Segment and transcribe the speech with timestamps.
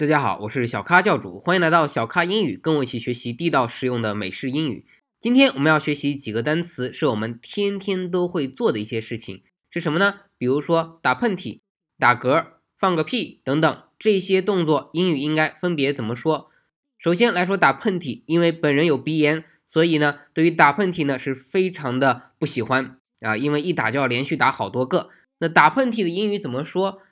[0.00, 4.86] 大家好，我是小咖教主，欢迎来到小咖英语，跟我一起学习地道实用的美式英语。
[5.18, 9.42] 今天我们要学习几个单词，是我们天天都会做的一些事情，
[9.72, 10.20] 是什么呢？
[10.38, 11.58] 比如说打喷嚏、
[11.98, 12.46] 打嗝、
[12.78, 16.48] 放个屁等等，这些动作英语应该分别怎么说？
[16.96, 25.10] 首先来说打喷嚏，因为本人有鼻炎，所以呢，对于打喷嚏呢是非常的不喜欢啊，因为一打就要连续打好多个。
[25.40, 27.02] 那打喷嚏的英语怎么说？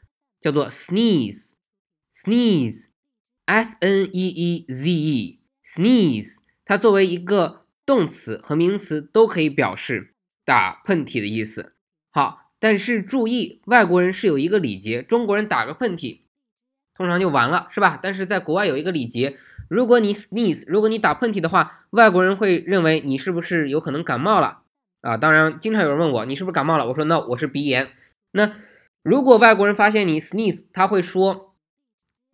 [0.40, 1.54] 叫做 sneeze
[2.16, 11.74] Sneeze，S N E E Z E，sneeze，它作为一个动词和名词都可以表示打喷嚏的意思。
[12.10, 16.20] 好，但是注意，外国人是有一个礼节，中国人打个喷嚏，
[16.94, 18.00] 通常就完了，是吧？
[18.02, 19.36] 但是在国外有一个礼节，
[19.68, 24.62] 如果你 sneeze，如果你打喷嚏的话，外国人会认为你是不是有可能感冒了
[25.02, 25.18] 啊？
[25.18, 27.90] 当然，经常有人问我你是不是感冒了，我说 no，我是鼻炎。
[28.30, 28.54] 那
[29.02, 31.45] 如果外国人发现你 sneeze，他会说，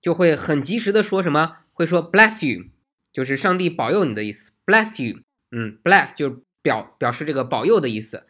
[0.02, 1.58] 就会很及时的说什么？
[1.72, 2.64] 会说 bless you，
[3.12, 4.52] 就是上帝保佑你的意思。
[4.66, 5.20] bless you，
[5.52, 8.24] 嗯，bless 就表表示这个保佑的意思。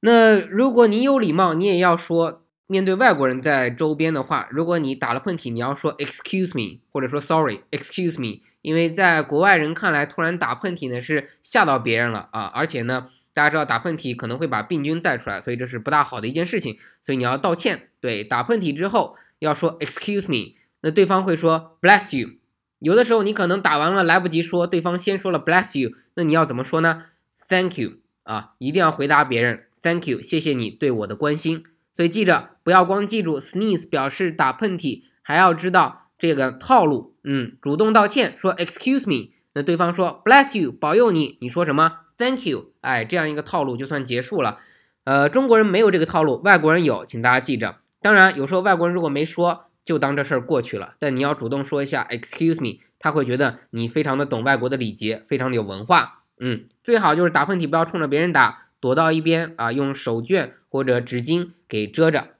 [0.00, 13.08] 那如果你有礼貌，你也要说，面对外国人在周边的话，如果你打了喷嚏，你要说 excuse me，或者说 sorry，excuse me，因为在国外人看来，突然打喷嚏呢是吓到别人了啊，而且呢。
[13.34, 16.76] 大家知道打喷嚏可能会把病菌带出来，所以这是不大好的一件事情。
[17.02, 17.90] 所以你要道歉。
[18.00, 22.30] 对，打喷嚏之后要说 excuse me，那对方会说 bless you。
[22.78, 27.04] 有的时候你可能打完了来不及说，对方先说了 bless you，那你要怎么说呢
[27.48, 31.64] ？Thank you 啊，一定要回答别人 Thank you，谢谢你对我的关心。
[31.94, 37.16] 所以记着，不要光记住 sneeze 表示打喷嚏，还要知道这个套路。
[37.24, 44.60] 嗯，主动道歉说 excuse me，那对方说 bless you，保佑你，你说什么？Thank you，哎，这样一个套路就算结束了。
[45.04, 47.78] 呃，中国人没有这个套路，外国人有，请大家记着。
[48.00, 50.96] 当然，有时候外国人如果没说，就当这事儿过去了。
[50.98, 56.24] 但你要主动说一下，Excuse me，他会觉得你非常的懂外国的礼节，非常的有文化。
[56.40, 62.34] 嗯，最好就是打喷嚏不要冲着别人打，躲到一边啊，用手绢或者纸巾给遮着。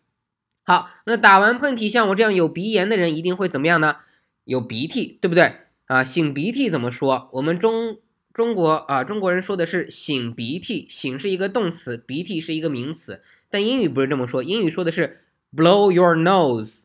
[0.63, 3.97] 好，那打完喷嚏，像我这样有鼻炎的人一定会怎么样呢？
[4.45, 5.55] 有鼻涕，对不对？
[5.87, 7.31] 啊，擤鼻涕怎么说？
[7.33, 7.99] 我们中。
[8.35, 13.21] 中国啊，中国人说的是擤鼻涕，擤是一个动词，鼻涕是一个名词。
[13.51, 16.83] 但英语不是这么说，英语说的是 blow your nose。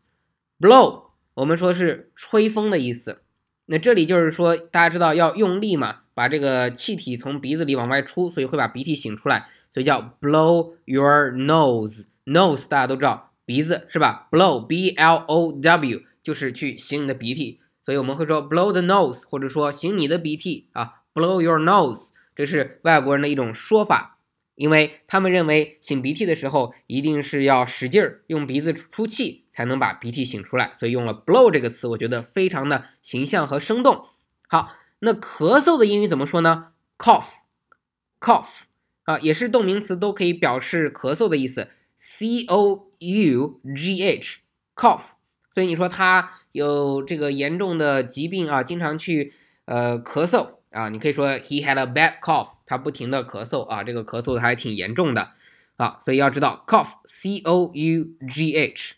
[0.64, 3.20] Blow 我们说是吹风的意思。
[3.66, 12.06] 那这里就是说，大家知道要用力嘛，把这个气体从鼻子里往外出，所以会把鼻涕擤出来，所以叫 blow your nose。
[12.26, 21.02] nose 大家都知道鼻子是吧？blow b l o w 就是去擤你的鼻涕，所以我们会说 blow the nose，或者说擤你的鼻涕啊。
[21.14, 24.13] Blow your nose，这是外国人的一种说法，
[24.56, 34.06] 因为他们认为擤鼻涕的时候一定是要使劲儿用鼻子出气才能把鼻涕擤出来，所以用了 blow 这个词，我觉得非常的形象和生动。
[34.48, 38.62] 好，那咳嗽的英语怎么说呢？Cough，cough
[39.04, 41.70] 啊，也是动名词，都可以表示咳嗽的意思。
[41.96, 45.12] C O U G H，cough。
[45.54, 49.34] 所以你说他有这个严重的疾病啊，经常去
[49.66, 50.58] 呃咳嗽。
[50.74, 55.30] 啊，你可以说 he had a bad cough，他不停的咳嗽啊，这个咳嗽还挺严重的
[55.78, 58.96] 啊，所以要知道 cough，c o u g h。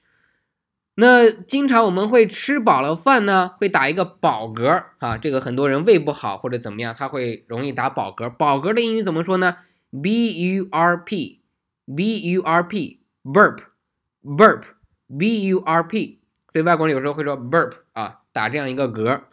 [0.97, 8.29] 那经常我们会吃饱了饭呢，会打一个饱嗝啊，这个很多人胃不好或者怎么样，他会容易打饱嗝。
[8.29, 9.57] 饱嗝的英语怎么说呢
[10.01, 16.21] ？b u r p，b u r p，burp，burp，b u r p。
[16.53, 19.23] 所以外国人有时候会说 burp 啊，打这样一个嗝。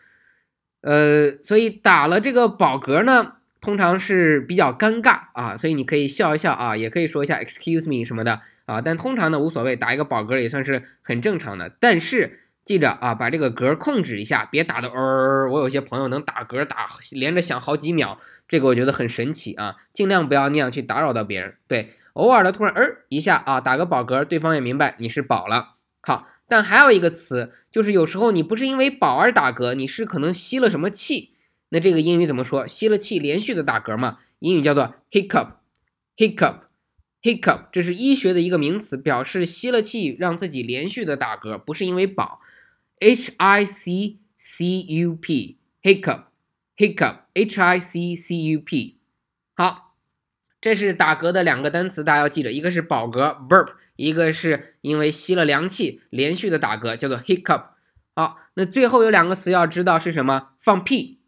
[0.82, 11.71] 呃，所以打了这个饱嗝呢，通常是比较尴尬啊，所以你可以笑一笑啊，也可以说一下 excuse me 什么的啊，但通常呢无所谓，打一个饱嗝也算是很正常的。
[11.78, 21.54] 但是记着啊，把这个嗝控制一下，别打的呃，我有些朋友能打嗝打连着响好几秒，这个我觉得很神奇啊，尽量不要那样去打扰到别人。
[21.69, 25.75] 对，偶尔的突然呃一下啊，打个饱嗝，对方也明白你是饱了。
[26.00, 26.26] 好。
[26.48, 31.30] 但还有一个词，就是有时候你不是因为饱而打嗝，你是可能吸了什么气。
[31.71, 32.66] 那这个英语怎么说？
[32.66, 34.18] 吸了气连续的打嗝嘛？
[34.41, 42.41] 英语叫做 hiccup，hiccup，hiccup，这是医学的一个名词，表示吸了气让自己连续的打嗝，不是因为饱。
[43.00, 48.98] h i c c u p，hiccup，hiccup，h i c c u p。
[49.54, 49.91] 好。
[50.62, 57.64] 这是打嗝的两个单词，大家要记着，一个是饱嗝 （burp），一个是因为吸了凉气连续的打嗝，叫做 hiccup。
[58.14, 60.50] 好，那最后有两个词要知道是什么？
[60.60, 61.18] 放屁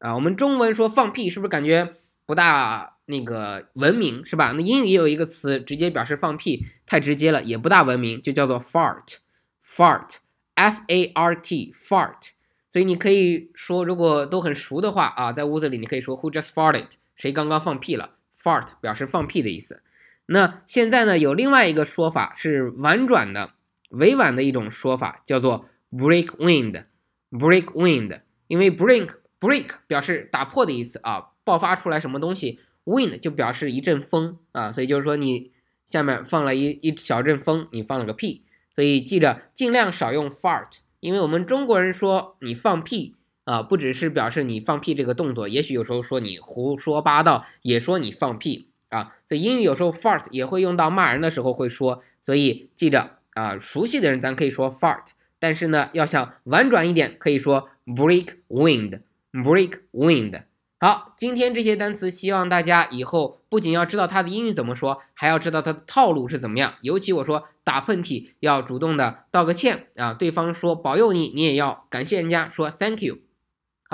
[0.00, 0.14] 啊！
[0.14, 1.94] 我们中文说放屁，是不是感觉
[2.26, 4.52] 不大那个文明，是吧？
[4.54, 9.16] 那英语也有一个词直接表示放屁，太直接了，也不大文明，就叫做 fart。
[9.64, 10.16] fart
[10.56, 12.32] f a r t fart。
[12.70, 16.88] 所以你可以说，如果都很熟的话啊，在屋子里你可以说 Who just farted？
[17.16, 18.10] 谁刚刚放屁了
[18.44, 19.82] ？Fart 表示放屁的意思。
[20.26, 23.54] 那现在呢，有另外一个说法是婉转的、
[23.88, 26.84] 委婉的一种说法，叫做 break wind。
[27.30, 29.08] break wind，因为 break
[29.40, 35.50] break 表示打破的意思啊，爆发出来什么东西，wind 就表示一阵风啊，所以就是说你
[35.84, 38.44] 下面放了一一小阵风，你放了个屁，
[38.76, 40.78] 所以记着尽量少用 fart。
[41.00, 49.14] 因为我们中国人说你放屁啊，不只是表示你放屁这个动作，也许有时候说你胡说八道，也说你放屁啊。
[49.28, 55.08] 所以英语有时候 fart 也会用到骂人的时候会说，所以记着啊，熟悉的人咱可以说 fart，
[55.38, 60.42] 但是呢，要想婉转一点，可以说 break wind，break wind。
[60.80, 66.74] 好，今天这些单词，希望大家以后不仅要知道它的英语怎么说，还要知道它的套路是怎么样。
[66.82, 73.18] 尤其我说打喷嚏要主动的道个歉啊，对方说保佑你，你也要感谢人家说 thank you。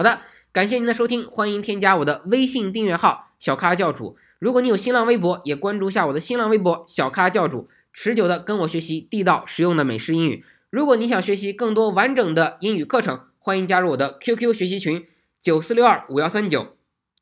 [0.00, 4.16] 好的，感谢您的收听，欢迎添加我的微信订阅号小咖教主。
[4.38, 10.42] 如果你有新浪微博，也关注下我的新浪微博小咖教主，持久的跟我学习地道实用的美式英语。
[10.70, 15.04] 如果你想学习更多完整的英语课程，欢迎加入我的 QQ 学习群
[15.38, 16.78] 九四六二五幺三九。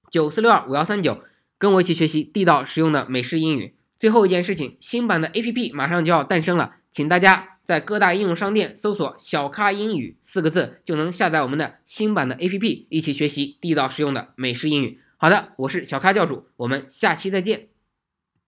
[0.08, 1.18] 九四六二五幺三九，
[1.58, 3.74] 跟我一起学习地道实用的美式英语。
[3.98, 15.00] 最后一件事情，新版的 APP 马上就要诞生了，请大家在各大应用商店搜索“小咖英语”四个字，就能下载我们的新版的 APP，一起学习地道实用的美式英语。
[15.16, 17.68] 好的，我是小咖教主，我们下期再见。